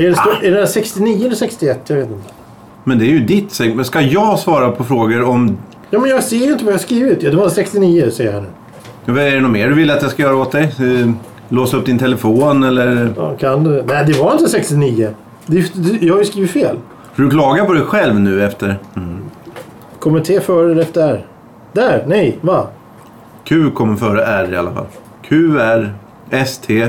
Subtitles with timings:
[0.00, 1.80] Är det, stå, är det 69 eller 61?
[1.86, 2.30] Jag vet inte.
[2.84, 3.76] Men det är ju ditt segment.
[3.76, 5.58] Men Ska jag svara på frågor om...
[5.90, 7.22] Ja, men jag ser ju inte vad jag har skrivit.
[7.22, 8.44] Ja, det var 69 säger jag
[9.06, 9.20] nu.
[9.20, 10.64] Är det något mer du vill att jag ska göra åt dig?
[10.64, 11.10] Eh,
[11.48, 13.12] Låsa upp din telefon eller...
[13.16, 13.82] Ja, kan du?
[13.86, 15.08] Nej, det var inte 69.
[15.46, 16.76] Det, det, jag har ju skrivit fel.
[17.14, 18.78] För du klagar på dig själv nu efter...
[19.98, 21.26] Kommer T före eller efter R?
[21.72, 22.04] Där!
[22.06, 22.66] Nej, va?
[23.44, 24.86] Q kommer före R i alla fall.
[25.22, 25.94] Q, R,
[26.30, 26.88] S, T.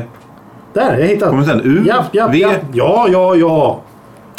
[0.74, 1.32] Där, jag hittade.
[1.32, 2.52] Kommer sen U, Ja, ja, V, ja.
[2.74, 3.82] Ja, ja, ja.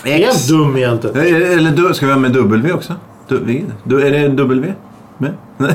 [0.05, 0.25] X.
[0.27, 1.17] Helt dum egentligen.
[1.17, 2.93] Eh, Eller du- ska vi ha med W också?
[3.29, 4.73] Du, v, du, är det W?
[5.19, 5.33] Med?
[5.59, 5.75] Nej.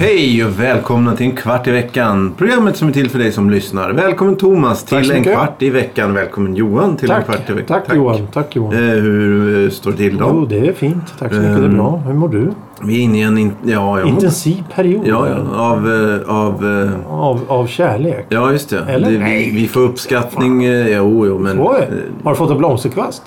[0.00, 2.34] Hej och välkomna till en kvart i veckan.
[2.38, 3.90] Programmet som är till för dig som lyssnar.
[3.92, 5.32] Välkommen Thomas Tack till en mycket.
[5.34, 6.14] kvart i veckan.
[6.14, 7.80] Välkommen Johan till en Tack, kvart i veckan.
[7.86, 8.26] tack, Johan.
[8.32, 8.72] Tack Johan.
[8.74, 10.44] Eh, hur eh, står det till Jo, då?
[10.46, 11.14] det är fint.
[11.18, 11.56] Tack så mycket.
[11.56, 11.96] Det är bra.
[12.06, 12.50] Hur mår du?
[12.82, 13.38] Vi är inne i en...
[13.38, 15.02] In, ja, jag Intensiv period.
[15.06, 15.88] ja, ja, av...
[15.92, 18.26] eh, av eh, Av, av kärlek.
[18.28, 18.78] ja, just det.
[18.88, 19.06] Eller?
[19.10, 19.50] det vi, Nej.
[19.54, 20.64] vi får uppskattning.
[20.64, 21.60] eh, Jo, jo, men...
[21.60, 23.22] Oj, eh, har du fått en blomsterkvast?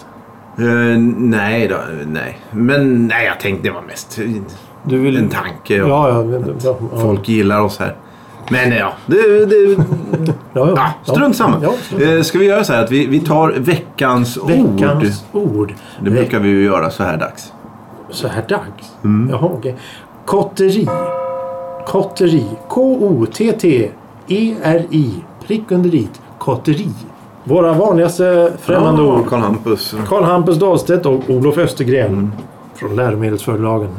[0.57, 0.63] eh,
[1.17, 1.75] nej då,
[2.07, 2.37] nej.
[2.51, 4.19] Men nej, jag tänkte det var mest
[4.83, 5.17] vill...
[5.17, 5.81] en tanke.
[5.81, 6.23] Och Ja, ja.
[6.23, 7.01] ja, ja.
[7.01, 7.95] Folk gillar oss här.
[8.51, 9.45] Men ja, det...
[9.45, 9.77] det
[10.53, 11.57] ja, strunt samma.
[11.61, 12.03] Ja, strunt.
[12.03, 14.51] Eh, ska vi göra så här att vi, vi tar veckans, ord?
[14.51, 15.73] Veckans ord.
[15.99, 17.53] Det brukar vi ju göra så här dags.
[18.09, 18.95] Så här dags?
[19.03, 19.29] Mm.
[19.29, 19.75] Jaha, okej.
[20.25, 20.87] Kotteri.
[21.87, 22.45] Kotteri.
[22.67, 23.95] K-O-T-T-E-R-I.
[25.47, 26.21] Prick under dit.
[26.37, 26.89] Kotteri.
[27.43, 29.27] Våra vanligaste främmande ord.
[29.27, 29.95] Karl Hampus.
[30.07, 32.13] Karl Hampus Dahlstedt och Olof Östergren.
[32.13, 32.31] Mm.
[32.75, 33.89] Från läromedelsförlagen.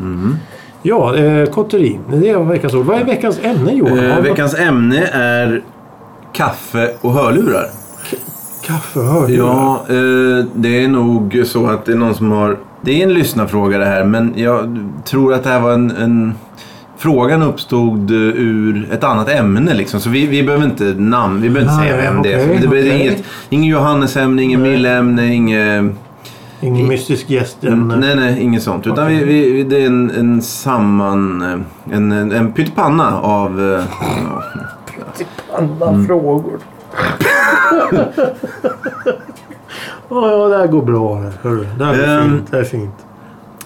[0.82, 1.98] Ja, eh, kotteri.
[2.12, 2.86] Det var veckans ord.
[2.86, 3.98] Vad är veckans ämne Johan?
[3.98, 5.62] Eh, veckans ämne är
[6.32, 7.66] kaffe och hörlurar.
[8.66, 9.34] Kaffe hör du.
[9.34, 12.58] Ja, eh, det är nog så att det är någon som har...
[12.80, 15.90] Det är en lyssnarfråga det här, men jag tror att det här var en...
[15.90, 16.34] en
[16.96, 20.00] frågan uppstod eh, ur ett annat ämne liksom.
[20.00, 22.46] Så vi, vi behöver inte namn, vi behöver inte Nej, säga vem det är.
[22.46, 23.00] Det, är okej.
[23.00, 24.70] inget, inget Johannesämne, inget Nej.
[24.70, 25.84] Milleämne, inget...
[26.62, 27.64] Ingen mystisk gäst.
[27.64, 28.86] En, Nej, nej, inget sånt.
[28.86, 31.42] Utan vi, vi, det är en, en samman...
[31.92, 33.60] En, en, en pyttipanna av...
[33.60, 34.42] ja,
[35.58, 36.06] Andra Mm.
[36.06, 36.58] frågor.
[40.08, 41.22] ja, ja, det här går bra.
[41.42, 41.66] Hörru.
[41.78, 42.50] Det här är Ehm, fint.
[42.50, 42.94] Det här är fint.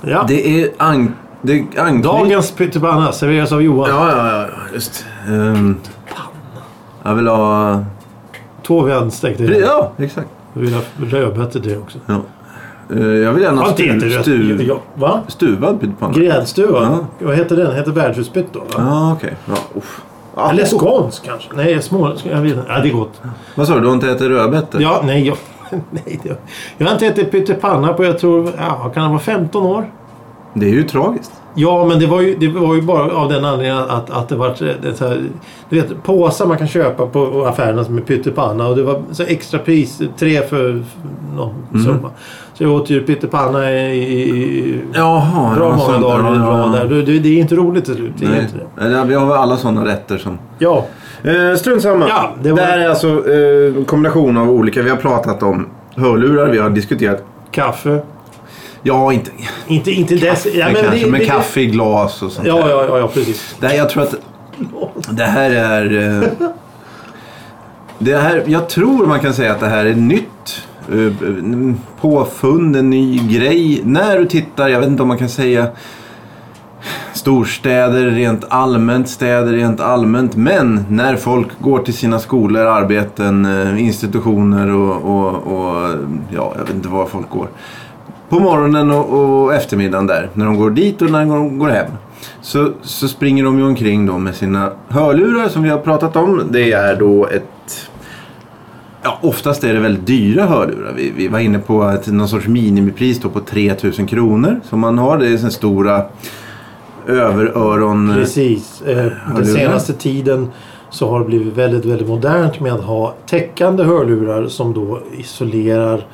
[0.00, 0.24] Ja.
[0.28, 0.70] det är...
[0.78, 3.88] An, det är anknyt- Dagens pyttipanna serveras av Johan.
[3.90, 5.04] Ja, ja, ja, just.
[5.28, 5.76] Um,
[7.02, 7.84] jag vill ha...
[8.66, 10.28] Två vänstekt Ja, exakt.
[10.52, 11.98] Jag vill ha rödbetor till det också.
[12.06, 12.20] Ja.
[12.90, 15.20] Eh, jag vill gärna ha stu, stu, Ja, va?
[15.28, 16.14] stuvad pyttipanna.
[16.14, 16.82] Gräddstuva?
[16.82, 17.26] Ja.
[17.26, 17.74] Vad heter den?
[17.76, 18.58] Heter värdshusspett då?
[18.58, 18.66] Va?
[18.76, 19.36] Ja, okej.
[20.36, 20.78] Ja, Eller oh.
[20.78, 21.48] skånsk kanske?
[21.54, 22.12] Nej, små...
[22.30, 22.66] Jag vet inte.
[22.68, 23.20] Ja, det är gott.
[23.54, 23.80] Vad sa du?
[23.80, 24.82] Du har inte ätit rödbetor?
[24.82, 25.26] Ja, nej.
[25.26, 25.36] Jag,
[25.90, 26.36] nej det,
[26.78, 29.90] jag har inte ätit pyttipanna på, jag tror, ja, kan det vara 15 år?
[30.54, 31.32] Det är ju tragiskt.
[31.58, 34.36] Ja, men det var ju, det var ju bara av den anledningen att, att det
[34.36, 35.22] var det så här,
[35.68, 39.22] du vet, påsar man kan köpa på affärerna som är pyttipanna och det var så
[39.22, 40.82] extra pris, tre för
[41.36, 41.84] någon Mm.
[41.84, 42.10] summa.
[42.58, 45.54] Så jag åt ju pyttipanna i, i Jaha.
[45.56, 46.02] bra många sånt.
[46.02, 46.84] dagar i rad där.
[46.84, 48.12] Det, det, det är inte roligt till slut.
[48.16, 49.04] Det är inte det.
[49.04, 50.38] Vi har väl alla sådana rätter som...
[50.58, 50.86] Ja,
[51.24, 52.08] Eh, strunt samma.
[52.08, 54.82] Ja, det det, var- här är alltså eh, en kombination av olika.
[54.82, 55.66] Vi har pratat om
[55.96, 57.22] hörlurar, vi har diskuterat...
[57.50, 58.00] kaffe.
[58.82, 59.30] Ja, inte...
[59.66, 60.46] Inte, inte dess...
[60.54, 62.68] Ja, men kanske, det- men det- kaffe i glas och sånt Ja, där.
[62.70, 63.56] ja, ja, ja, precis.
[63.60, 64.14] Det här, jag tror att
[65.10, 66.22] det här är...
[66.22, 66.28] eh,
[67.98, 70.24] Det här, jag tror man kan säga att det här är nytt.
[70.92, 71.12] Eh,
[72.00, 73.80] påfund, en ny grej.
[73.84, 75.66] När du tittar, jag vet inte om man kan säga
[77.12, 80.36] storstäder rent allmänt, städer rent allmänt.
[80.36, 85.94] Men när folk går till sina skolor, arbeten, eh, institutioner och, och, och
[86.30, 87.48] ja, jag vet inte var folk går.
[88.28, 91.90] På morgonen och, och eftermiddagen där, när de går dit och när de går hem.
[92.40, 96.42] Så, så springer de ju omkring då med sina hörlurar som vi har pratat om.
[96.50, 97.85] Det är då ett...
[99.06, 100.92] Ja, oftast är det väldigt dyra hörlurar.
[100.92, 104.98] Vi, vi var inne på ett, någon sorts minimipris då på 3000 kronor som man
[104.98, 105.18] har.
[105.18, 106.04] Det är såna stora
[107.06, 108.14] överöron...
[108.14, 108.82] Precis.
[108.82, 110.48] Eh, den senaste tiden
[110.90, 116.06] så har det blivit väldigt, väldigt modernt med att ha täckande hörlurar som då isolerar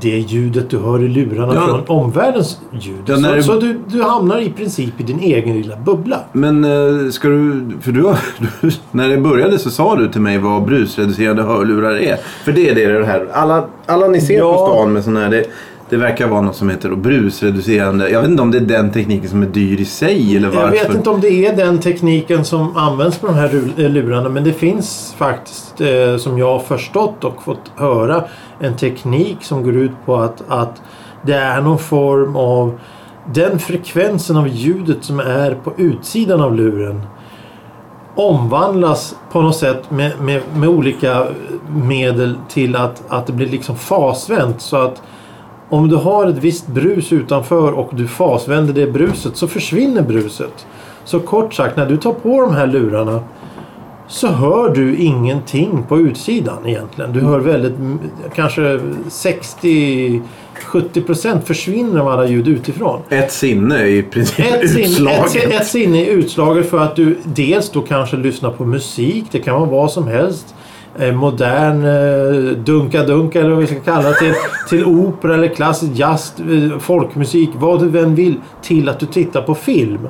[0.00, 1.66] det ljudet du hör i lurarna Ja.
[1.66, 2.96] från omvärldens ljud.
[3.06, 6.20] Ja, så det- så du, du hamnar i princip i din egen lilla bubbla.
[6.32, 7.66] Men eh, ska du...
[7.80, 8.00] För du,
[8.60, 8.70] du...
[8.90, 12.16] När det började så sa du till mig vad brusreducerande hörlurar är.
[12.44, 13.26] För det är det det här.
[13.32, 14.52] Alla, alla ni ser Ja.
[14.56, 15.30] på stan med såna här.
[15.30, 15.44] Det,
[15.90, 18.10] Det verkar vara något som heter brusreducerande.
[18.10, 20.76] Jag vet inte om det är den tekniken som är dyr i sig eller varför.
[20.76, 24.28] Jag vet inte om det är den tekniken som används på de här eh, lurarna
[24.28, 28.24] men det finns faktiskt eh, som jag har förstått och fått höra
[28.60, 30.82] en teknik som går ut på att, att
[31.22, 32.78] det är någon form av
[33.34, 37.02] den frekvensen av ljudet som är på utsidan av luren
[38.18, 41.26] omvandlas på något sätt med, med, med olika
[41.68, 45.02] medel till att, att det blir liksom fasvänt så att
[45.68, 50.66] om du har ett visst brus utanför och du fasvänder det bruset så försvinner bruset.
[51.04, 53.20] Så kort sagt, när du tar på de här lurarna
[54.08, 57.12] så hör du ingenting på utsidan egentligen.
[57.12, 57.72] Du hör väldigt,
[58.34, 60.20] kanske 60-70%
[61.44, 63.00] försvinner av alla ljud utifrån.
[63.08, 65.36] Ett sinne i princip Ett sinne, utslaget.
[65.36, 69.24] ett, ett sinne är utslaget för att du dels då kanske lyssnar på musik.
[69.30, 70.54] Det kan vara vad som helst.
[71.00, 74.34] Eh, modern eh, dunka-dunka eller vad vi ska kalla det till,
[74.68, 78.34] till opera eller klassisk jazz, eh, folkmusik, vad du än vill.
[78.62, 80.08] Till att du tittar på film.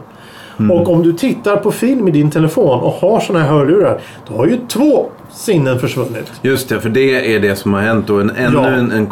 [0.58, 0.70] Mm.
[0.70, 4.00] Och om du tittar på film i din telefon och har såna här hörlurar.
[4.28, 6.32] Då har ju två sinnen försvunnit.
[6.42, 9.08] Just det, för det är det som har hänt och en, ännu Ja, en, en,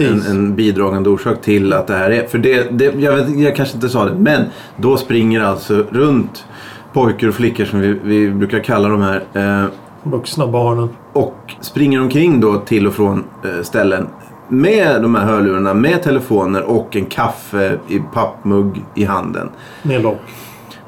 [0.00, 2.26] en, en bidragande orsak till att det här är...
[2.26, 4.44] För det, det, jag, vet, jag kanske inte sa det, men
[4.76, 6.44] då springer alltså runt
[6.92, 9.70] pojkar och flickor som vi, vi brukar kalla de här eh,
[10.02, 10.88] Vuxna barnen.
[11.12, 14.06] Och springer omkring då till och från eh, ställen
[14.48, 19.50] med de här hörlurarna, med telefoner och en kaffe i pappmugg i handen.
[19.82, 20.20] Med lock.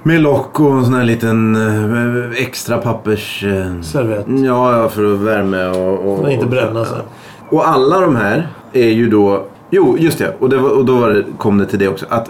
[0.02, 3.44] Med lock och en sån här liten eh, extra pappers...
[3.44, 4.26] Eh, Servett.
[4.26, 6.12] ja, ja, för att värme och...
[6.12, 6.98] och För att inte bränna sig.
[7.50, 9.44] Och alla de här är ju då...
[9.70, 10.36] Jo, just det.
[10.38, 12.06] Och, det var, och då var det, kom det till det också.
[12.08, 12.28] Att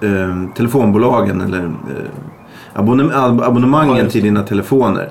[0.00, 2.10] eh, telefonbolagen eller eh,
[2.72, 5.08] abonnem, ab, abonnemangen Ja, till dina telefoner.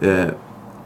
[0.00, 0.24] Eh,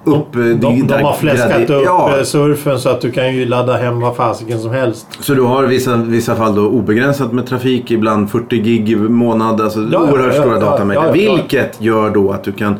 [0.04, 3.34] upp, eh, De, de, de har fläskat upp Ja, eh, surfen så att du kan
[3.34, 5.06] ju ladda hem vad fasiken som helst.
[5.20, 8.96] så du har i vissa, vissa fall då obegränsat med trafik, ibland 40 gig i
[8.96, 9.60] månad.
[9.60, 11.12] Alltså ja, oerhört ja, stora ja, datamängder.
[11.12, 12.76] Vilket gör då att du kan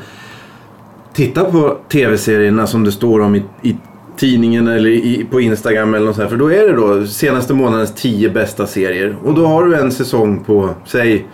[1.13, 3.77] titta på tv-serierna som det står om i, i
[4.17, 6.31] tidningen eller i, på Instagram eller något sånt här.
[6.31, 9.17] För då är det då senaste månadens 10 bästa serier.
[9.25, 11.27] Och då har du en säsong på, säg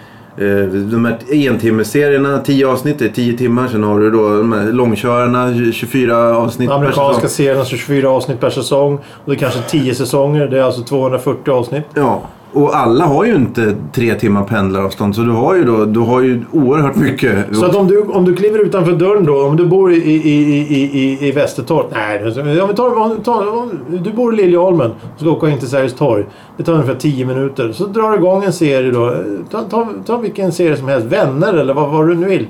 [0.91, 3.69] de här entimmeserierna, 10 avsnitt, det är 10 timmar.
[3.69, 7.29] Sen har du då de här långkörarna, 24 avsnitt per Amerikanska säsong.
[7.29, 8.95] serien, alltså 24 avsnitt per säsong.
[8.95, 10.47] Och det är kanske 10 säsonger.
[10.47, 11.85] Det är alltså 240 avsnitt.
[11.95, 12.23] Ja,
[12.55, 15.15] och alla har ju inte tre timmar pendlaravstånd.
[15.15, 17.56] Så du har ju då, du har ju oerhört mycket.
[17.56, 20.15] Så att om du, om du kliver utanför dörren då, om du bor i, i,
[20.15, 21.87] i, i, i, Västertorp.
[21.93, 25.59] Nej, om vi tar, om tar, om du bor i Liljeholmen och ska åka in
[25.59, 26.25] till Sergels torg.
[26.56, 27.73] Det tar ungefär 10 minuter.
[27.73, 29.15] Så drar du igång en serie då.
[29.50, 31.07] Ta, ta, ta vilken serie som helst.
[31.07, 32.47] Vänner eller vad, vad du nu vill.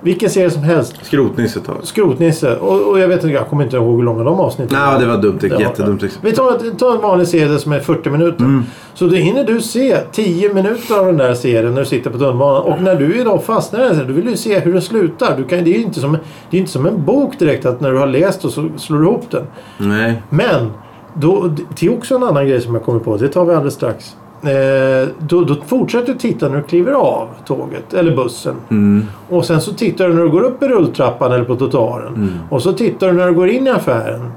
[0.00, 0.94] Vilken serie som helst.
[1.02, 2.56] Skrotnisse tar Skrotnisse.
[2.56, 5.06] Och, och jag vet inte, jag kommer inte ihåg hur långa de avsnitten Nej, det
[5.06, 5.38] var dumt.
[5.42, 6.02] Ja, Jättedumt.
[6.02, 6.06] ja.
[6.06, 6.30] exempel.
[6.30, 8.44] Vi tar, tar en vanlig serie som är 40 minuter.
[8.44, 8.64] Mm.
[8.94, 12.18] Så då hinner du se 10 minuter av den där serien när du sitter på
[12.18, 12.62] tunnelbanan.
[12.62, 15.36] Och när du idag fastnar i den, serien, då vill du se hur den slutar.
[15.36, 16.18] Du kan, det är ju inte som,
[16.50, 18.98] det är inte som en bok direkt att när du har läst och så slår
[18.98, 19.44] du ihop den.
[19.78, 20.22] Nej.
[20.30, 20.70] Men
[21.14, 23.16] då, det är också en annan grej som jag kommer på.
[23.16, 24.16] Det tar vi alldeles strax.
[24.42, 28.56] Eh, då, då fortsätter du titta när du kliver av tåget eller bussen.
[28.70, 29.04] Mm.
[29.28, 32.14] Och sen så tittar du när du går upp i rulltrappan eller på trottoaren.
[32.14, 32.28] Mm.
[32.50, 34.30] Och så tittar du när du går in i affären.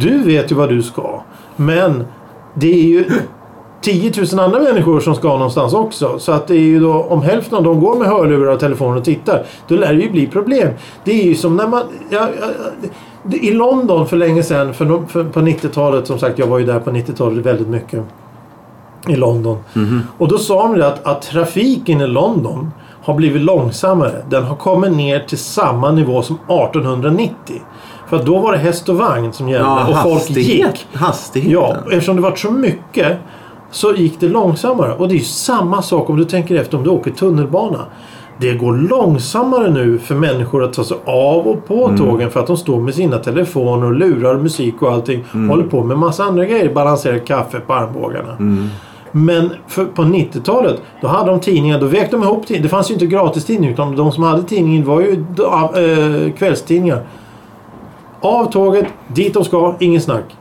[0.00, 1.22] Du vet ju vad du ska.
[1.56, 2.04] Men
[2.54, 3.04] det är ju
[3.80, 6.18] 10 000 andra människor som ska någonstans också.
[6.18, 8.96] Så att det är ju då om hälften av dem går med hörlurar och telefon
[8.96, 9.44] och tittar.
[9.68, 10.68] Då lär det ju bli problem.
[11.04, 11.82] Det är ju som när man...
[12.10, 12.46] Ja, ja,
[13.22, 16.64] det- I London för länge sedan, för, för, på 90-talet, som sagt jag var ju
[16.66, 18.04] där på 90-talet väldigt mycket.
[19.08, 19.58] I London.
[20.18, 22.70] Och då sa de att, att trafiken i London
[23.02, 24.22] har blivit långsammare.
[24.28, 27.62] Den har kommit ner till samma nivå som 1890.
[28.08, 30.86] För då var det häst och vagn som gällde Ja, och folk gick.
[30.94, 31.52] Hastigheten.
[31.52, 33.16] Ja, eftersom det var så mycket
[33.70, 34.92] så gick det långsammare.
[34.94, 37.78] Och det är ju samma sak om du tänker efter om du åker tunnelbana.
[38.38, 41.98] Det går långsammare nu för människor att ta sig av och på Mm.
[41.98, 45.24] tågen för att de står med sina telefoner och lurar musik och allting.
[45.34, 45.50] Mm.
[45.50, 46.74] Håller på med massa andra grejer.
[46.74, 48.32] Balanserar kaffe på armbågarna.
[48.38, 48.68] Mm.
[49.12, 51.80] Men för, på 90-talet då hade de tidningar.
[51.80, 52.62] Då vägde de ihop tidningar.
[52.62, 57.02] Det fanns ju inte gratistidningar utan de som hade tidningen var ju äh, kvällstidningar.
[58.20, 60.36] Av tåget, dit de ska, ingen snack.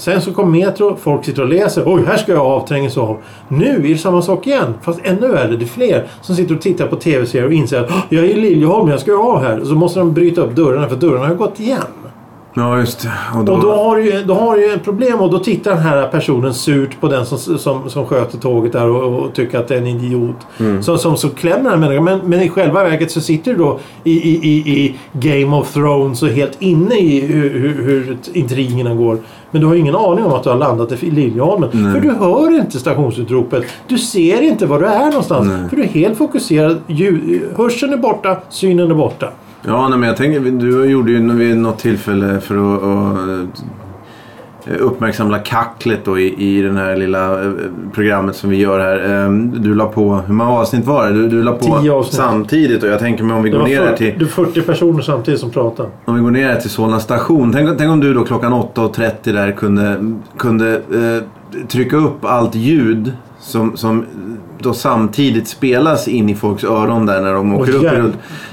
[0.00, 1.82] Sen så kom Metro, folk sitter och läser.
[1.86, 3.18] Oj, här ska jag av, trängs av.
[3.48, 4.74] Nu är det samma sak igen.
[4.82, 5.56] Fast ännu värre.
[5.56, 8.40] Det är fler som sitter och tittar på tv-serier och inser att jag är i
[8.40, 9.60] Liljeholmen, jag ska ju av här.
[9.64, 11.82] Så måste de bryta upp dörrarna för dörrarna har gått igen.
[12.54, 13.12] Ja, just det.
[13.38, 15.80] Och då, Och då har, du då har du ett problem och då tittar den
[15.80, 19.68] här personen surt på den som, som, som sköter tåget där och, och tycker att
[19.68, 20.36] det är en idiot.
[20.58, 20.82] Mm.
[20.82, 22.04] Som, som, som klämmer den människan.
[22.04, 25.72] Men, men i själva verket så sitter du då i, i, i, i Game of
[25.72, 29.18] Thrones och helt inne i hur, hur, hur intrigerna går.
[29.50, 31.70] Men du har ingen aning om att du har landat i Liljeholmen.
[31.72, 31.92] Nej.
[31.92, 33.64] För du hör inte stationsutropet.
[33.88, 35.48] Du ser inte var du är någonstans.
[35.48, 35.68] Nej.
[35.68, 36.80] För du är helt fokuserad.
[36.86, 39.32] Ljud, hörseln är borta, synen är borta.
[39.66, 43.62] Ja, nej, men jag tänker, du gjorde ju vid något tillfälle för att, att
[44.66, 47.50] eh, uppmärksamma kacklet då i, i den här lilla eh,
[47.92, 49.24] programmet som vi gör här.
[49.24, 51.12] Eh, Du la på, hur många avsnitt var det?
[51.12, 53.86] Du, du la på samtidigt och jag tänker mig om vi Det går ner här
[53.86, 55.86] 40, till, det är 40 personer samtidigt som pratar.
[56.04, 57.52] om vi går ner här till Solna station.
[57.52, 61.22] Tänk, tänk om du då klockan 8.30 där kunde, kunde eh,
[61.68, 64.06] trycka upp allt ljud som, som
[64.58, 68.00] då samtidigt spelas in i folks öron där när de åker upp i jävlar.
[68.02, 68.12] rull.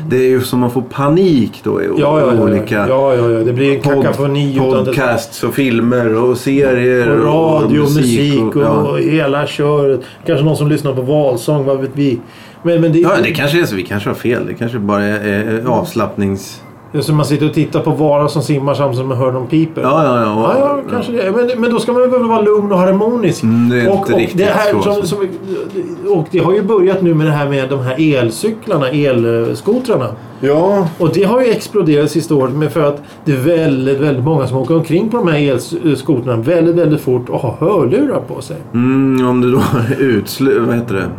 [0.10, 3.40] Det är ju som man får panik då i Ja, ja, olika ja, ja, ja.
[3.40, 4.54] Det blir en pod- kakafoni.
[4.54, 7.10] det- podcasts och filmer och serier.
[7.10, 8.96] Och radio, musik och, ja.
[8.96, 10.02] hela köret.
[10.26, 12.20] Kanske någon som lyssnar på valsång, vad vet vi.
[12.64, 13.76] Men, men det, ja, det kanske är så.
[13.76, 14.46] Vi kanske har fel.
[14.48, 16.62] Det kanske bara är är avslappnings...
[17.00, 19.82] som man sitter och tittar på Vara som simmar samtidigt som man hör någon piper.
[19.82, 20.56] Ja, ja, ja.
[20.60, 21.32] Ja, ja, kanske det.
[21.32, 23.44] Men, men då ska man väl vara lugn och harmonisk.
[23.44, 25.16] Mm, det är och, inte och riktigt det här, så, som, alltså.
[25.16, 25.28] som,
[26.08, 30.08] Och det har ju börjat nu med det här med de här elcyklarna, elskotrarna.
[30.40, 30.88] Ja.
[30.98, 34.48] Och det har ju exploderat sista året med för att det är väldigt, väldigt många
[34.48, 35.40] som åker omkring på de här
[35.86, 38.58] elskotrarna väldigt, väldigt fort och har hörlurar på sig.
[38.74, 40.60] Mm, om du då är utslu...
[40.60, 41.10] Vad heter det?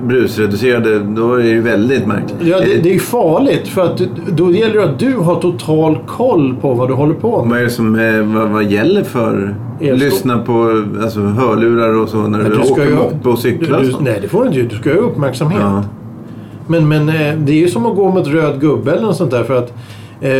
[0.00, 0.98] Eh, brusreducerade.
[0.98, 2.36] Då är det ju väldigt märkligt.
[2.40, 4.00] Ja, det, Eh, det är ju farligt för att
[4.32, 7.50] då gäller det att du har total koll på vad du håller på med.
[7.50, 9.54] Vad är det som är, vad, vad gäller för...
[9.80, 13.38] Elsko- Lyssna på alltså, hörlurar och så när Men du, du åker ju- moppe och
[13.38, 13.80] cyklar?
[13.80, 14.00] Du, så.
[14.00, 14.74] nej, det får du inte.
[14.74, 15.60] Du ska ha uppmärksamhet.
[15.62, 15.84] Ja.
[16.66, 19.30] Men, men eh, det är ju som att gå mot röd gubbe eller något sånt
[19.30, 19.70] där för att
[20.20, 20.30] eh,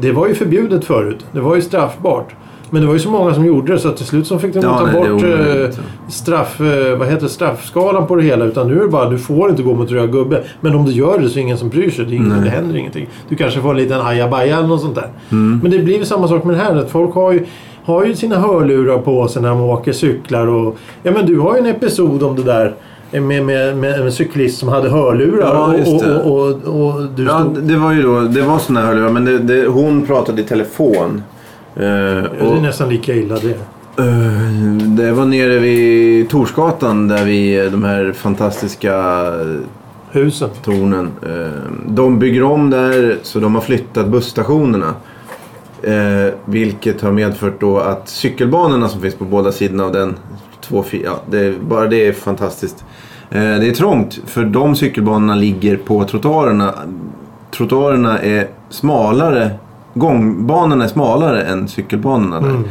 [0.00, 1.26] det var ju förbjudet förut.
[1.32, 2.34] Det var ju straffbart.
[2.70, 4.54] Men det var ju så många som gjorde det så att till slut så fick
[4.54, 5.80] de Ja, ta nej, bort eh, omöjligt.
[6.08, 8.44] straff, eh, vad heter straffskalan på det hela.
[8.44, 10.42] Utan nu är det bara du får inte gå mot röd gubbe.
[10.60, 12.04] Men om du gör det så är det ingen som bryr sig.
[12.04, 13.08] Det, ingen, det händer ingenting.
[13.28, 15.08] Du kanske får en liten ajabaja eller något sånt där.
[15.30, 15.60] Mm.
[15.62, 16.76] Men det blir samma sak med det här.
[16.76, 17.44] Att folk har ju,
[17.84, 20.46] har ju sina hörlurar på sig när de åker cyklar.
[20.46, 22.74] Och, ja, men du har ju en episod om det där.
[23.10, 26.22] Med, med, med en cyklist som hade hörlurar Ja, och, det.
[26.22, 27.62] och, och, och du Ja, stod...
[27.62, 31.22] det var ju då, det var såna hörlurar, men det, det, hon pratade i telefon.
[31.76, 33.50] Eh, Det och, är nästan lika illa det.
[34.02, 39.24] eh, det var nere vid Torsgatan där vi, de här fantastiska
[40.10, 40.48] Husen.
[40.64, 41.10] tornen.
[41.22, 44.94] Eh, de bygger om där så de har flyttat busstationerna.
[45.82, 50.16] Eh, vilket har medfört då att cykelbanorna som finns på båda sidorna av den,
[50.60, 52.84] två, ja, det, bara det är fantastiskt.
[53.30, 56.74] Eh, det är trångt för de cykelbanorna ligger på trottoarerna.
[57.50, 59.50] Trottoarerna är smalare,
[59.98, 62.62] gångbanorna är smalare än cykelbanorna där.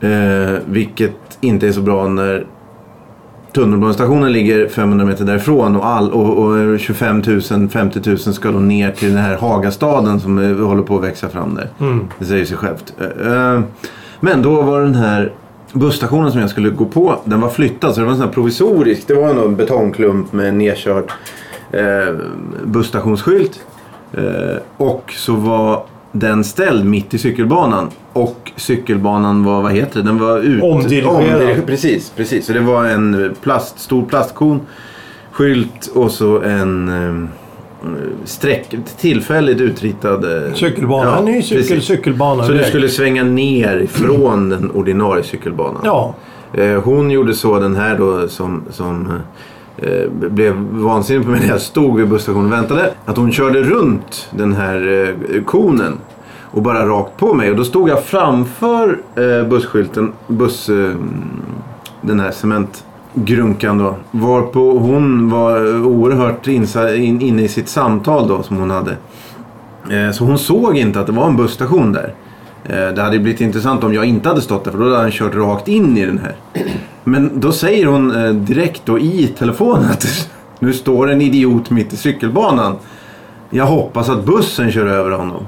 [0.00, 0.54] Mm.
[0.54, 2.46] Eh, vilket inte är så bra när
[3.52, 8.58] tunnelbanestationen ligger 500 meter därifrån och, all, och, och 25 000, 50 000 ska då
[8.58, 11.68] ner till den här Hagastaden som eh, håller på att växa fram där.
[11.80, 12.06] Mm.
[12.18, 12.94] Det säger sig självt.
[13.00, 13.60] Eh, eh,
[14.20, 15.32] Men då var den här
[15.72, 18.34] busstationen som jag skulle gå på, den var flyttad så det var en sån här
[18.34, 19.08] provisorisk.
[19.08, 21.04] Det var en betongklump med en nedkörd
[21.70, 22.14] eh,
[22.64, 23.60] busstationsskylt.
[24.12, 27.90] Eh, och så var den ställd mitt i cykelbanan.
[28.12, 30.62] Och cykelbanan var, vad heter det, den var ut...
[30.62, 31.14] Omdirigerad.
[31.16, 32.46] omdiriger- Precis, precis.
[32.46, 34.60] Så det var en plast, stor plastkon,
[35.32, 37.28] skylt och så en eh,
[38.24, 40.46] streck, tillfälligt utritad...
[40.46, 41.10] eh, Cykelbana.
[41.10, 41.84] ja, en ny cykel, precis.
[41.84, 42.44] cykelbana.
[42.44, 45.82] Så du skulle svänga ner ifrån den ordinarie cykelbanan.
[45.84, 46.14] Ja.
[46.54, 49.12] Eh, Hon gjorde så den här då som, som eh,
[49.82, 52.90] Eh, blev vansinnig på mig när jag stod vid busstationen och väntade.
[53.04, 55.92] Att hon körde runt den här eh, konen
[56.40, 57.50] och bara rakt på mig.
[57.50, 60.90] Och då stod jag framför eh, busskylten, buss, eh,
[62.00, 63.94] den här cementgrunkan då.
[64.10, 68.96] Varpå hon var oerhört insa, in, inne i sitt samtal då som hon hade.
[69.90, 72.14] Eh, Så hon såg inte att det var en busstation där.
[72.64, 75.10] Eh, Det hade blivit intressant om jag inte hade stått där för då hade han
[75.10, 76.34] kört rakt in i den här.
[77.04, 80.28] Men då säger hon eh, direkt då i telefonen att
[80.58, 82.76] nu står en idiot mitt i cykelbanan.
[83.50, 85.46] Jag hoppas att bussen kör över honom.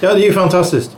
[0.00, 0.96] ja, det är ju fantastiskt.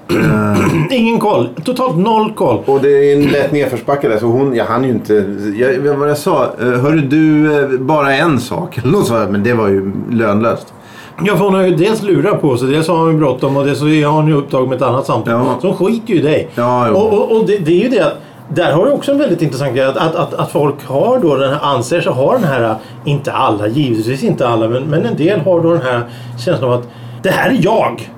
[0.91, 1.49] Ingen koll.
[1.65, 2.63] Totalt noll koll.
[2.67, 5.15] Och det är en lätt nedförsbacke där så hon, jag hann ju inte.
[5.57, 8.79] Jag, vad jag sa, eh, hörru du, eh, bara en sak.
[8.79, 10.73] Eller något sånt, men det var ju lönlöst.
[11.25, 13.65] Ja, för hon har ju dels lurat på sig, dels har hon ju bråttom och
[13.67, 15.35] dels har hon ju upptag med ett annat samtal.
[15.35, 15.59] Ja.
[15.61, 16.49] Så hon skiter ju i dig.
[16.55, 16.95] Ja, jo.
[16.97, 18.17] och och, och det, det är ju det att
[18.49, 19.85] där har du också en väldigt intressant grej.
[19.85, 23.33] Att, att, att, att folk har då den här, anser sig ha den här, inte
[23.33, 26.01] alla, givetvis inte alla, men, men en del har då den här
[26.45, 26.89] känslan av att
[27.23, 28.11] det här är jag.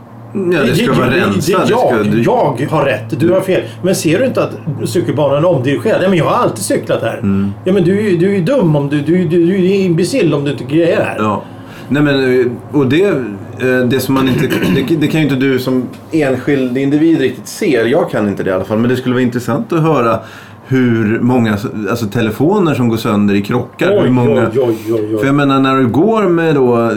[0.52, 1.70] Ja, det ska vara rensat.
[1.70, 3.62] Jag, du- jag har rätt, du har fel.
[3.82, 4.50] Men ser du inte att
[4.88, 6.00] cykelbanan är omdirigerad?
[6.00, 7.18] Nej, men jag har alltid cyklat här.
[7.18, 7.52] Mm.
[7.64, 9.00] Ja, men du, du är ju dum om du...
[9.00, 11.16] Du, du, du är imbecill om du inte grejer här.
[11.18, 11.42] Ja.
[11.88, 14.46] Nej men, eh, och det, eh, det som man inte...
[14.46, 17.84] Det, det kan ju inte du som enskild individ riktigt ser.
[17.84, 18.78] Jag kan inte det i alla fall.
[18.78, 20.18] Men det skulle vara intressant att höra
[20.66, 21.58] hur många
[21.90, 23.90] alltså, telefoner som går sönder i krockar.
[23.90, 25.18] Oj, hur många, oj, oj.
[25.18, 26.88] För jag menar när du går med då, eh,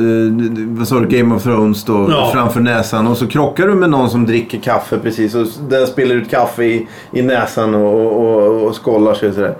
[0.77, 2.29] vad sa du, Game of Thrones då Ja.
[2.33, 6.15] framför näsan och så krockar du med någon som dricker kaffe precis och den spiller
[6.15, 9.55] ut kaffe i, i näsan och, och, och skållar sig och sådär.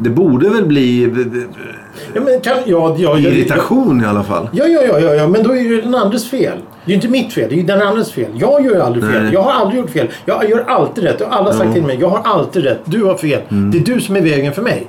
[0.00, 1.12] Det borde väl bli
[2.14, 4.48] Ja, men kan, ja, ja, irritation i alla fall.
[4.52, 6.58] Ja, ja, ja, ja, ja, men då är det den andres fel.
[6.84, 8.30] Det är inte mitt fel, det är den andres fel.
[8.34, 9.22] Jag gör aldrig fel.
[9.22, 9.32] Nej.
[9.32, 10.08] Jag har aldrig gjort fel.
[10.24, 11.20] Jag gör alltid rätt.
[11.20, 12.80] Och alla har sagt till mig, jag har alltid rätt.
[12.84, 13.40] Du har fel.
[13.48, 13.70] Mm.
[13.70, 14.86] Det är du som är vägen för mig.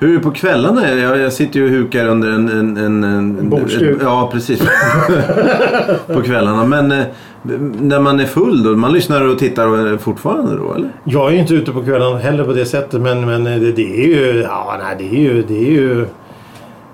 [0.00, 0.94] Hur är det på kvällarna?
[0.94, 2.48] Jag, jag sitter ju och hukar under en...
[2.48, 3.98] en, en, en Bordsduk.
[4.02, 4.60] Ja, precis.
[6.06, 6.64] på kvällarna.
[6.64, 7.04] Men eh,
[7.80, 8.70] när man är full då?
[8.70, 10.88] Man lyssnar och tittar fortfarande då, eller?
[11.04, 14.04] Jag är ju inte ute på kvällen heller på det sättet, men, men det, det
[14.04, 14.40] är ju...
[14.40, 15.42] Ja, nej, det är ju...
[15.42, 16.06] Det är ju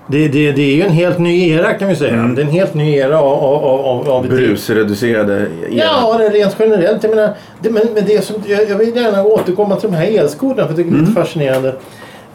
[0.09, 2.13] det, det, det är ju en helt ny era kan vi säga.
[2.13, 2.35] Mm.
[2.35, 3.43] Det är en helt ny era av...
[3.43, 5.77] av, av, av Brusreducerade el.
[5.77, 7.03] Ja, det rent generellt.
[7.03, 10.19] Jag menar, det, men, men det som, jag, jag vill gärna återkomma till de här
[10.19, 11.75] elskotrarna för jag tycker det är lite fascinerande.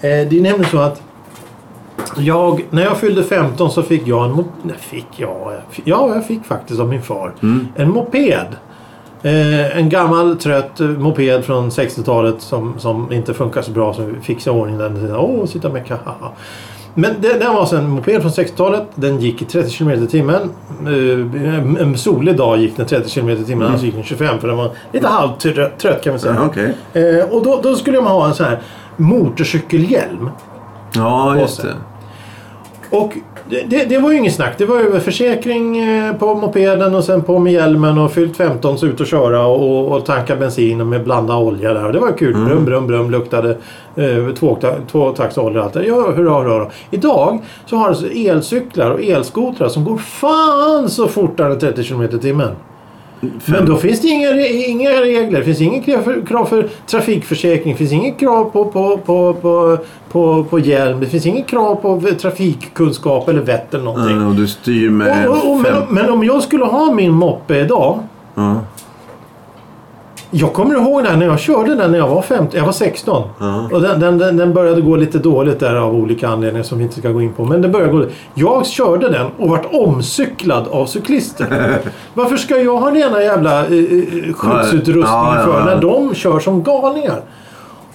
[0.02, 1.02] Eh, det är nämligen så att
[2.16, 6.14] jag, när jag fyllde 15 så fick jag en nej, fick jag, jag fick- Ja,
[6.14, 7.32] jag fick faktiskt av min far.
[7.76, 8.46] En moped.
[9.22, 14.20] Eh, en gammal trött moped från 60-talet som, som inte funkar så bra så vi
[14.20, 15.16] fixade i ordning den.
[15.16, 16.14] Åh, sitta med kaha.
[16.94, 18.82] Men det, den var alltså en moped från 60-talet.
[18.94, 20.40] Den gick i 30 km i timmen.
[20.86, 23.68] Eh, en- solig dag gick den 30 km i timmen.
[23.68, 26.34] Alltså gick den 25 för den var lite halvtrött trött kan man säga.
[26.38, 26.74] Ja, okej.
[26.92, 28.60] Eh, och då, då skulle man ha en sån här
[28.96, 30.30] motorcykelhjälm.
[30.94, 31.74] Ja, just det.
[32.90, 33.12] Och
[33.48, 34.54] det, det, var ju inget snack.
[34.58, 38.78] Det var ju försäkring eh, på mopeden och sen på med hjälmen och fyllt 15
[38.78, 41.86] så ut och köra och, och tanka bensin och med blanda olja där.
[41.86, 42.34] Och det var kul.
[42.44, 43.10] Brum, brum, brum.
[43.10, 43.56] Luktade
[43.96, 46.70] eh, tvåtakts tvåtaktsolja och allt det Ja, hurra, hurra, hurra.
[46.90, 52.02] Idag så har alltså elcyklar och elskotrar som går fan så fortare än 30 km
[52.02, 52.50] i timmen.
[53.46, 55.38] Men då finns det inga, inga regler.
[55.38, 57.72] Det finns inget krav för, krav för trafikförsäkring.
[57.72, 59.78] Det finns inget krav på, på, på, på,
[60.12, 61.00] på, på hjälm.
[61.00, 64.16] Det finns inget krav på trafikkunskap eller vett eller någonting.
[64.16, 67.12] Ja, och du styr med Och, och, och, men, men om jag skulle ha min
[67.12, 67.98] moppe idag.
[68.34, 68.60] Ja.
[70.34, 73.28] Jag kommer ihåg när jag körde den när jag var 15, jag var 16.
[73.38, 73.68] Ja.
[73.72, 76.84] Och den, den, den, den började gå lite dåligt där av olika anledningar som vi
[76.84, 77.44] inte ska gå in på.
[77.44, 81.78] Men den började gå Jag körde den och vart omcyklad av cyklister.
[82.14, 87.20] Varför ska jag ha rena jävla eh, eh, skyddsutrustning för när de kör som galningar?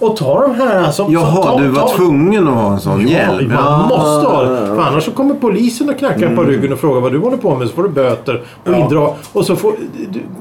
[0.00, 1.12] Och ta de här som...
[1.12, 3.52] Jaha, ta, du var ta, tvungen att ha en sån Ja, hjälm?
[3.54, 4.66] man måste ha det.
[4.66, 7.54] För annars så kommer polisen och knackar på ryggen och frågar vad du håller på
[7.56, 7.68] med.
[7.68, 8.76] Så får du böter och Ja.
[8.76, 9.08] indra.
[9.32, 9.72] Och så får,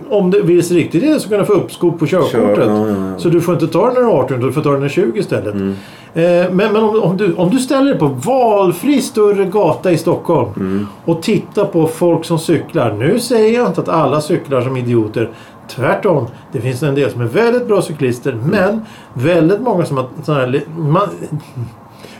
[0.09, 2.55] om det vill sig riktigt illa så kan du få uppskov på körkortet.
[2.65, 3.17] Kör, ja, ja.
[3.19, 4.79] Så du får inte ta den när du är 18 utan du får ta den
[4.79, 5.53] när du är 20 istället.
[5.53, 5.75] Mm.
[6.13, 9.97] Eh, men men om, om, du, om du ställer dig på valfri större gata i
[9.97, 10.87] Stockholm Mm.
[11.05, 12.91] och tittar på folk som cyklar.
[12.99, 15.29] Nu säger jag inte att alla cyklar som idioter.
[15.69, 16.27] Tvärtom.
[16.51, 18.37] Det finns en del som är väldigt bra cyklister.
[18.45, 18.81] Men
[19.13, 20.49] väldigt många som har sådana här...
[20.49, 21.09] li- Man,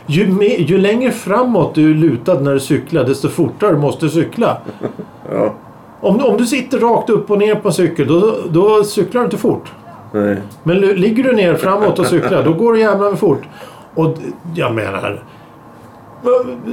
[0.06, 4.10] ju, mer, ju längre framåt du är lutad när du cyklar desto fortare måste du
[4.10, 4.56] cykla.
[5.32, 5.54] Ja,
[6.00, 9.24] Om, om du sitter rakt upp och ner på en cykel då, då cyklar du
[9.24, 9.72] inte fort.
[10.12, 10.36] nej.
[10.62, 13.42] Men ligger du ner framåt och cyklar då går det jävla fort.
[13.94, 14.16] Och
[14.54, 15.22] jag menar...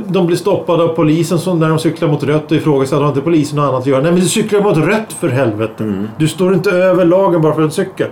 [0.08, 3.22] De blir stoppade av polisen som när de cyklar mot rött och ifrågasätter har inte
[3.22, 4.02] polisen något annat att göra.
[4.02, 6.08] Nej men du cyklar mot rött för helvete.
[6.18, 8.08] Du står inte över lagen bara för en cykel.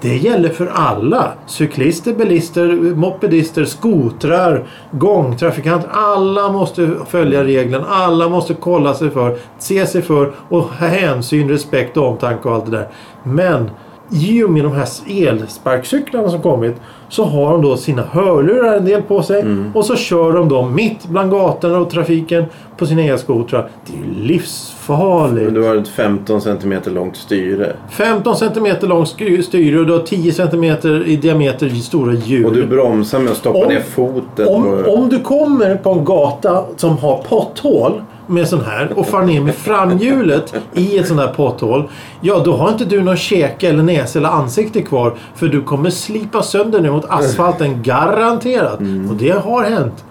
[0.00, 1.32] Det gäller för alla.
[1.46, 5.88] Cyklister, bilister, mopedister, skotrar, gångtrafikanter.
[5.92, 7.86] Alla måste följa reglerna.
[7.88, 12.54] Alla måste kolla sig för, se sig för och ha hänsyn, respekt och omtanke och
[12.54, 12.88] allt det där.
[13.22, 13.70] Men
[14.12, 16.76] i och med de här elsparkcyklarna som kommit
[17.10, 19.44] så har de då sina hörlurar en del på sig
[19.74, 22.44] och så kör de dem mitt bland gatorna och trafiken
[22.76, 23.68] på sina elskotrar.
[23.86, 25.44] Det är ju livsfarligt.
[25.44, 27.72] Men du har ett 15 cm långt styre.
[27.90, 30.64] 15 cm lång sk- styre och du har 10 cm
[31.06, 32.46] i diameter i stora hjul.
[32.46, 34.48] Och du bromsar med att stoppa Om- ner foten.
[34.48, 34.90] om, på...
[34.94, 37.92] om du kommer på en gata som har potthål
[38.30, 41.88] med sån här och far ner med framhjulet i ett sånt här potthål.
[42.20, 45.14] Ja, då har inte du någon käke eller näsa eller ansikte kvar.
[45.34, 48.78] För du kommer slipa sönder ner mot asfalten garanterat.
[49.10, 50.04] Och det har hänt.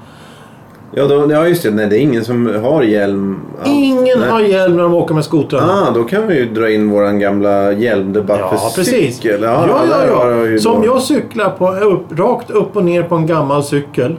[0.93, 1.71] Ja, då, ja, just det.
[1.71, 3.39] Nej, det är ingen som har hjälm.
[3.59, 3.69] alls.
[3.69, 4.29] Ingen Nej.
[4.29, 5.73] har hjälm när de åker med skotrarna.
[5.87, 9.15] Ah, då kan vi ju dra in våran gamla hjälmdebatt Ja, för precis.
[9.15, 9.41] cykel.
[9.43, 10.45] Ja, ja, ja.
[10.45, 14.15] ju Som då- jag cyklar på, upp, rakt upp och ner på en gammal cykel.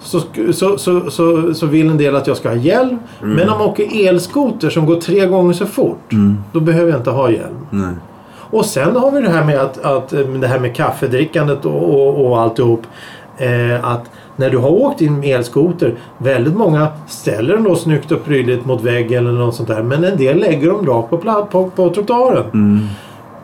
[0.00, 0.20] Så,
[0.52, 2.98] så, så, så, så vill en del att jag ska ha hjälm.
[3.22, 3.34] Mm.
[3.34, 6.12] Men om man åker elskoter som går tre gånger så fort.
[6.52, 7.66] Då behöver jag inte ha hjälm.
[7.70, 7.94] Nej.
[8.50, 11.94] Och sen har vi det här med att, att eh, det här med kaffedrickandet och,
[11.94, 12.82] och, och alltihop.
[13.38, 18.24] Eh, att när du har åkt din elskoter, väldigt många ställer den då snyggt och
[18.24, 19.82] prydligt mot väggen eller något sånt där.
[19.82, 22.44] Men en del lägger dem rakt på, pla- på, på trottoaren.
[22.44, 22.86] Mm.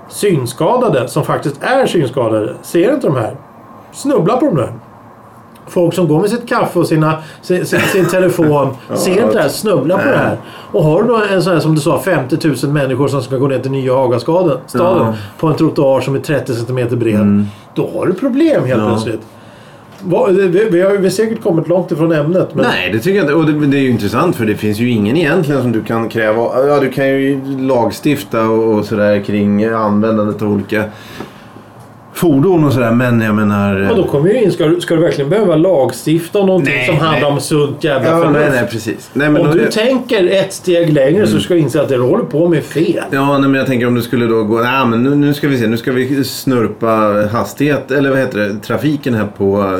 [0.08, 3.36] Synskadade, som faktiskt är synskadade, ser inte de här.
[3.92, 4.72] Snubblar på de där.
[5.66, 9.48] Folk som går med sitt kaffe och sina, sin, sin, telefon ser inte det här,
[9.48, 10.36] snubblar på det här.
[10.72, 13.36] Och har du då en sån här som du sa 50 000 människor som ska
[13.36, 15.02] gå ner till nya Hagastaden staden, Ja.
[15.06, 15.14] Mm.
[15.38, 17.46] på en trottoar som är 30 cm bred.
[17.74, 18.88] Då har du problem helt Ja.
[18.88, 19.20] plötsligt.
[20.04, 22.54] Vi, har vi har säkert kommit långt ifrån ämnet.
[22.54, 23.34] Men Nej, det tycker jag inte.
[23.34, 26.08] Och det, det är ju intressant för det finns ju ingen egentligen som du kan
[26.08, 26.66] kräva.
[26.66, 30.84] Ja, du kan ju lagstifta och, och sådär kring användandet av olika
[32.12, 32.90] fordon och sådär.
[32.90, 33.90] Men jag menar...
[33.90, 36.86] och då kommer ju in, ska, du- ska du verkligen behöva lagstifta om någonting Nej,
[36.86, 37.32] som handlar nej.
[37.32, 38.40] om sunt jävla ja, förnuft?
[38.40, 39.10] nej, nej, precis.
[39.12, 42.02] Nej, men Om du tänker ett steg längre så ska du inse att det du
[42.02, 43.04] håller på med är fel.
[43.10, 44.58] Ja, nej, men jag tänker om du skulle då gå...
[44.58, 45.66] Nej, men nu, nu ska vi se.
[45.66, 46.86] Nu ska vi snurpa
[47.32, 49.78] hastighet, eller vad heter det, trafiken här på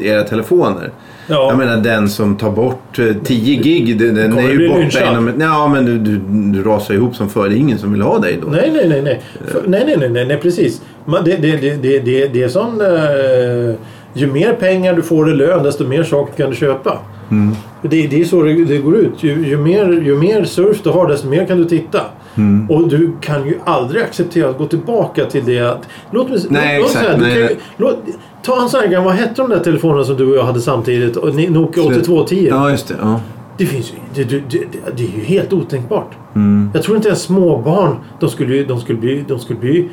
[0.00, 0.90] eh, era telefoner.
[1.26, 1.48] Ja.
[1.48, 5.12] Jag menar den som tar bort eh, 10 gig, den, den är ju borta lynchad?
[5.12, 5.40] inom...
[5.40, 6.18] Ja, men du, du,
[6.58, 7.48] du rasar ihop som förr.
[7.48, 8.50] Det är ingen som vill ha dig då.
[8.50, 9.02] Nej, nej, nej.
[9.02, 10.82] Nej, För, nej, nej, nej, nej, nej, precis.
[11.06, 12.80] Det, det, det, det, det, är som...
[12.80, 13.74] Eh,
[14.14, 16.98] ju mer pengar du får i lön desto mer saker kan du köpa.
[17.30, 17.54] Mm.
[17.82, 19.22] Det, det är så det, det går ut.
[19.22, 22.00] Ju, ju, mer, ju mer surf du har desto mer kan du titta.
[22.34, 22.70] Mm.
[22.70, 25.88] Och du kan ju aldrig acceptera att gå tillbaka till det att...
[26.10, 27.18] Låt mig, Nej, låt, låt exakt.
[27.18, 27.96] du Nej, ju- låt,
[28.42, 30.60] Ta en sån här gammal, vad hette de där telefonerna som du och jag hade
[30.60, 31.14] samtidigt?
[31.50, 32.46] Nokia 8210.
[32.50, 32.94] Ja, just det.
[33.00, 33.20] Ja.
[33.58, 36.10] Det finns det, det, det, det är ju helt otänkbart.
[36.34, 36.70] Mm.
[36.74, 39.88] Jag tror inte ens småbarn, de skulle, de skulle bli, de skulle bli,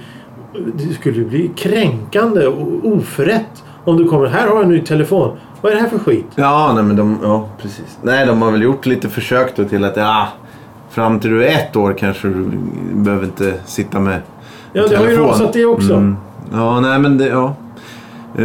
[0.73, 5.37] det skulle bli kränkande och oförrätt om du kommer, här har jag en ny telefon.
[5.61, 6.25] Vad är det här för skit?
[6.35, 7.97] Ja, nej, men de, ja, precis.
[8.01, 10.27] Nej, de har väl gjort lite försök då till att ja,
[10.89, 12.45] fram till du är ett år kanske du
[12.93, 14.21] behöver inte sitta med
[14.73, 15.27] Ja, det har ju telefon.
[15.29, 15.93] rasat det också.
[15.93, 16.17] Mm.
[16.53, 17.55] Ja, nej men det, ja.
[18.37, 18.43] Eh,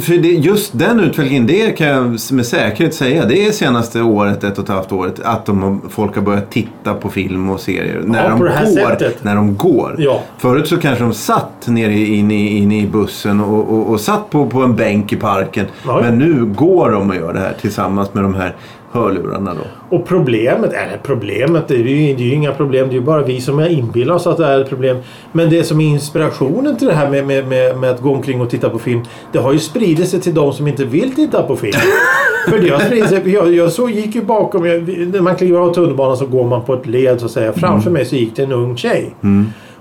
[0.00, 3.24] för- det, just den utvecklingen, det kan jag med säkerhet säga.
[3.24, 6.94] Det är senaste året, ett och ett halvt året, att de folk har börjat titta
[6.94, 8.02] på film och serier.
[8.04, 9.94] när, de går, när de går.
[9.98, 10.22] Ja.
[10.38, 14.00] Förut så kanske de satt nere i- inne i, inne i bussen och, och, och
[14.00, 15.66] satt på, på en bänk i parken.
[15.86, 16.00] Ja, ja.
[16.10, 18.54] Men nu går de och gör det här tillsammans med de här
[18.92, 19.96] hörlurarna då.
[19.96, 22.88] Och problemet, eller problemet, det är, ju, det är ju inga problem.
[22.88, 24.96] Det är ju bara vi som är inbillar oss att det är ett problem.
[25.32, 28.40] Men det som är inspirationen till det här med, med, med, med att gå omkring
[28.40, 29.02] och titta på film.
[29.32, 31.78] Det har ju spridit sig till de som inte vill titta på film.
[32.48, 33.32] För det har spridit sig.
[33.32, 34.66] Jag, jag så gick ju bakom.
[34.66, 37.52] Jag, när man kliver av tunnelbanan så går man på ett led så att säga.
[37.52, 39.14] Framför mig så gick det en ung tjej.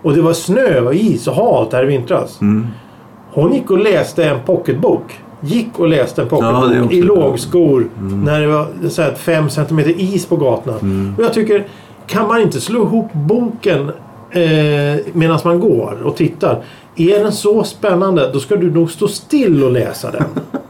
[0.02, 2.40] Och det var snö och is och halt här i vintras.
[3.34, 5.20] Hon gick och läste en pocketbok.
[5.42, 7.90] Gick och läste en Ja, pocketbok också i lågskor.
[8.26, 10.78] När det var så här, fem centimeter is på gatorna.
[11.18, 11.68] Och jag tycker,
[12.08, 13.92] kan man inte slå ihop boken
[14.32, 16.64] eh, medan man går och tittar.
[16.96, 20.24] Är den så spännande då ska du nog stå still och läsa den.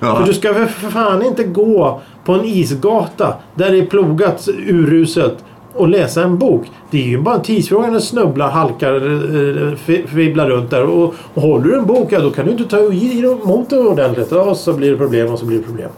[0.00, 0.16] Ja.
[0.16, 5.44] För du ska för fan inte gå på en isgata där det är plogat uruset
[5.74, 6.70] och läsa en bok.
[6.90, 10.84] Det är ju bara en tidsfråga när snubblar, halkar, eh, eh, fibblar runt där.
[10.84, 13.86] Och, och håller du en bok, ja då kan du inte ta i emot den
[13.86, 14.32] ordentligt.
[14.32, 15.90] Och så blir det problem och så blir det problem.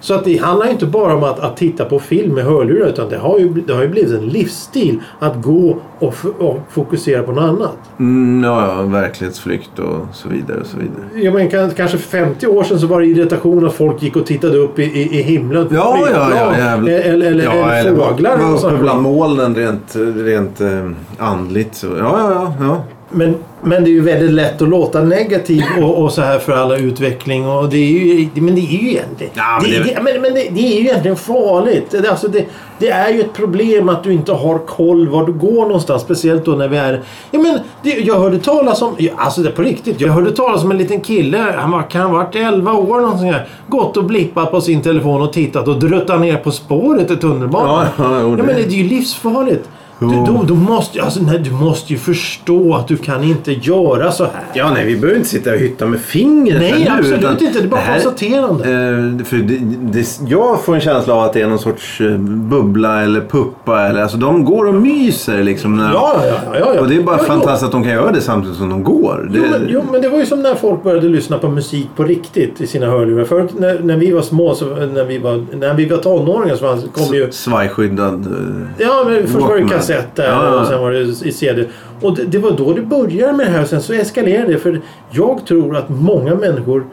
[0.00, 3.08] Så att det handlar inte bara om att, att titta på film med hörlurar utan
[3.08, 7.32] det har ju, det har ju blivit en livsstil att gå och, och fokusera på
[7.32, 7.76] något annat.
[7.98, 10.60] Mm, ja, ja, verklighetsflykt och så vidare.
[10.60, 11.32] Och så vidare.
[11.32, 14.26] Menar, kan- kanske för 50 år sedan så var det irritation att folk gick och
[14.26, 15.66] tittade upp i, i, i himlen.
[15.70, 16.24] Ja, ja, ja.
[16.26, 16.58] flygplan.
[16.58, 18.36] jävla- Eller, eller, ja, eller fåglar.
[18.38, 21.74] Var uppe bland molnen rent, rent eh, andligt.
[21.74, 21.86] Så.
[21.86, 22.52] Ja, ja, ja.
[22.66, 22.82] ja.
[23.10, 23.34] Men,
[23.66, 26.76] men det är ju väldigt lätt att låta negativ och, och så här för alla
[26.76, 27.48] utveckling.
[27.48, 29.32] Och det är ju, men det är ju egentligen...
[29.36, 31.86] Ja, men det, det- det, men, men det, det är ju egentligen farligt.
[31.90, 32.44] Det, alltså det,
[32.78, 36.02] det är ju ett problem att du inte har koll var du går någonstans.
[36.02, 37.02] Speciellt då när vi är...
[37.30, 38.96] Ja, men det, jag hörde talas om...
[39.16, 40.00] Alltså det är på riktigt.
[40.00, 41.38] Jag hörde talas om en liten kille.
[41.56, 43.48] Han var, kan ha varit 11 år sånt här.
[43.68, 47.86] Gått och blippat på sin telefon och tittat och druttat ner på spåret i tunnelbanan.
[47.98, 49.68] Ja, ja, men det är ju livsfarligt.
[49.98, 54.12] Du, då, då måste, alltså, nej, du måste ju förstå att du kan inte göra
[54.12, 54.42] så här.
[54.54, 57.58] Ja, nej, vi behöver inte sitta och hytta med fingret Nej, nu, absolut utan inte.
[57.58, 58.64] Det är bara här- konstaterande.
[58.64, 59.58] Eh, för det,
[59.92, 63.82] det, jag får en känsla av att det är någon sorts eh, bubbla eller puppa.
[63.86, 65.76] Eller, alltså, de går och myser liksom.
[65.76, 66.80] När, Ja, ja, ja, ja, ja.
[66.80, 69.28] Och det är bara ja, fantastiskt att de kan göra det samtidigt som de går.
[69.32, 71.88] Det, Jo men, jo, men det var ju som när folk började lyssna på musik
[71.96, 73.24] på riktigt i sina hörlurar.
[73.24, 76.78] Förut när, när vi var små, så, när, vi var, när vi var tonåringar så
[76.92, 77.32] kom ju...
[77.32, 78.26] Svajskyddad.
[78.26, 79.62] eh, Ja, men först var det.
[79.86, 81.64] Kassetter Ja, och sen var det i CD.
[82.00, 83.64] Och det, det var då det började med det här.
[83.64, 84.58] Sen så eskalerade det.
[84.58, 86.86] För jag tror att många människor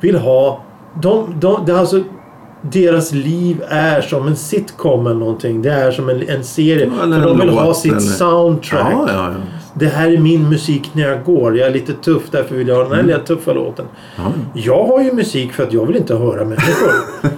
[0.00, 0.64] vill ha...
[1.02, 2.02] De, de, det är alltså,
[2.62, 5.62] deras liv är som en sitcom eller någonting.
[5.62, 6.90] Det är som en, en serie.
[6.98, 8.92] Ja, För de vill ha sitt eller- soundtrack.
[8.92, 9.30] Ja, ja.
[9.74, 11.58] Det här är min musik när jag går.
[11.58, 13.84] Jag är lite tuff därför vill jag ha den här lilla tuffa låten.
[14.16, 14.22] Ja.
[14.54, 16.90] Jag har ju musik för att jag vill inte höra människor.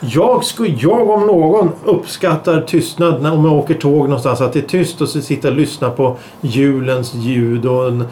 [0.00, 4.40] Jag, skulle, jag om någon uppskattar tystnad när, om jag åker tåg någonstans.
[4.40, 7.66] Att det är tyst och så sitta och lyssna på julens ljud.
[7.66, 8.04] Och en,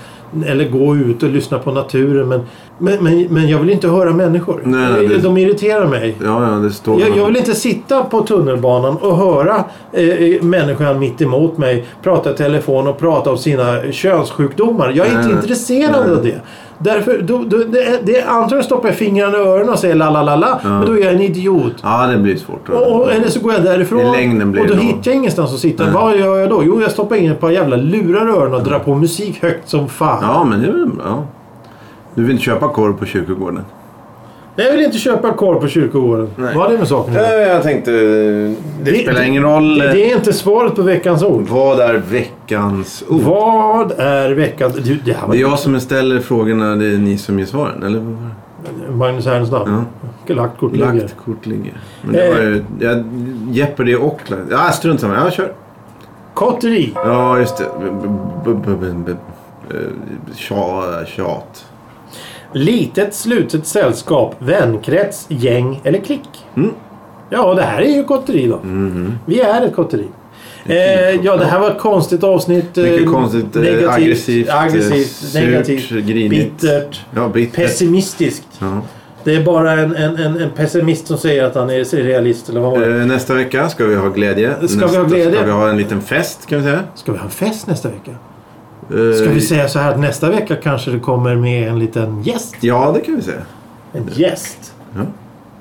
[0.46, 2.28] eller gå ut och lyssna på naturen.
[2.28, 2.40] Men,
[2.78, 4.60] men, men, men jag vill inte höra människor.
[4.64, 6.14] Nej, nej, det- De irriterar mig.
[6.24, 7.00] Ja, ja, det står...
[7.00, 12.30] Jag, jag vill inte sitta på tunnelbanan och höra eh, människan mitt emot mig prata
[12.30, 14.92] i telefon och prata om sina könssjukdomar.
[14.96, 16.40] Jag är Nej, inte intresserad av det.
[16.78, 20.22] Därför, då, då, det, det, antagligen stoppar jag fingrarna i öronen och säger la la
[20.22, 20.60] la la.
[20.62, 21.72] Men då är jag en idiot.
[21.82, 22.68] Ja, det blir svårt.
[22.68, 24.00] Och, och, eller så går jag därifrån
[24.60, 25.84] och då nog- hittar jag ingenstans att sitta.
[25.84, 25.92] Nej.
[25.92, 26.62] Vad gör jag då?
[26.64, 29.68] Jo, jag stoppar in ett par jävla lurar i öronen och drar på musik högt
[29.68, 30.18] som fan.
[30.22, 30.90] Ja, men det är väl...
[32.14, 33.64] Du vill inte köpa korv på kyrkogården?
[34.56, 36.30] Nej, jag vill inte köpa korv på kyrkogården.
[36.36, 36.54] Nej.
[36.54, 37.22] Vad har det med saken att?
[37.48, 37.90] Jag tänkte...
[38.82, 39.78] Det, spelar ingen roll.
[39.78, 41.48] Det, det är inte svaret på veckans ord.
[41.48, 43.20] Vad är veckans ord?
[43.20, 44.74] Vad är veckans...
[44.74, 47.46] Du, det här var Det är jag som ställer frågorna, det är ni som ger
[47.46, 47.82] svaren.
[47.82, 48.92] Eller det?
[48.92, 49.84] Magnus Härenstam.
[50.26, 50.92] Lagt kort ligger.
[50.92, 51.72] Lagt kort ligger.
[52.02, 52.64] Men det var ju...
[52.80, 53.04] Jag,
[53.50, 54.20] Jeopardy och...
[54.50, 55.14] Ja, strunt samma.
[55.14, 55.52] Ja, kör.
[56.34, 56.92] Kotteri.
[56.94, 57.64] Ja, just det.
[59.70, 59.80] Eh,
[60.34, 61.66] Tja, tjat.
[62.56, 66.28] Litet slutet sällskap, vänkrets, gäng eller klick.
[66.56, 66.70] Mm.
[67.30, 68.56] Ja, det här är ju kotteri då.
[68.56, 69.18] Mhm.
[69.26, 70.04] Vi är ett kotteri.
[70.66, 70.76] Eh,
[71.24, 72.78] ja, det här var ett konstigt avsnitt.
[72.78, 73.56] eh, Mycket konstigt.
[73.56, 74.48] eh, negativt, aggressivt.
[74.48, 76.60] eh, aggressivt surt, negativt, Grinigt.
[76.60, 77.54] bittert, Ja, bittert.
[77.56, 78.46] pessimistiskt.
[78.58, 78.80] Ja.
[79.24, 82.48] Det är bara en, en, en, pessimist som säger att han är realist.
[82.48, 83.00] Eller vad var?
[83.00, 84.54] Eh, Nästa vecka ska vi ha glädje.
[84.54, 85.32] Ska vi nästa ha glädje?
[85.34, 86.80] Ska vi ha en liten fest kan vi säga.
[86.94, 88.10] Ska vi ha en fest nästa vecka?
[88.90, 92.22] Eh, Ska vi säga så här att nästa vecka kanske det kommer med en liten
[92.22, 92.56] gäst?
[92.60, 93.40] Ja, det kan vi säga.
[93.92, 94.74] En gäst?
[94.94, 95.00] Ja,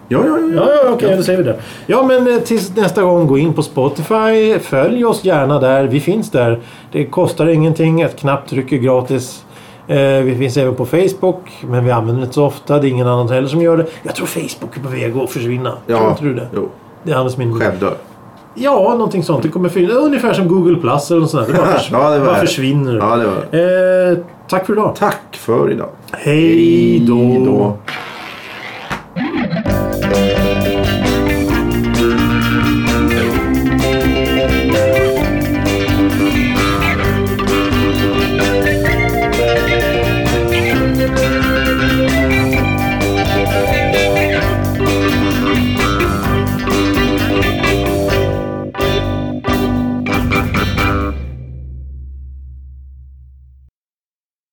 [0.07, 0.37] ja, ja.
[0.39, 1.59] ja, Ja, ja okej, då säger vi det.
[1.87, 4.59] Ja, men eh, tills nästa gång, gå in på Spotify.
[4.61, 5.83] Följ oss gärna där.
[5.83, 6.59] Vi finns där.
[6.91, 8.01] Det kostar ingenting.
[8.01, 9.45] Ett knapptryck är gratis.
[9.87, 12.79] Eh, vi finns även på Facebook, men vi använder det inte så ofta.
[12.79, 13.85] Det är ingen annan heller som gör det.
[14.03, 15.69] Jag tror Facebook är på väg att försvinna.
[15.71, 16.47] Tror Ja, inte du det?
[16.55, 16.69] Jo,
[17.03, 17.93] Det är Anders min självdör.
[18.55, 19.43] Ja, någonting sånt.
[19.43, 19.93] Det kommer finnas.
[19.95, 21.53] Ungefär som Google Plus eller något sånt där.
[21.53, 22.97] Det bara, förs- Ja, det bara försvinner.
[22.97, 24.17] Ja, det var Eh,
[24.49, 24.95] tack för idag.
[24.99, 25.89] Tack för idag.
[26.11, 27.15] Hej då.
[27.15, 27.77] Hej då.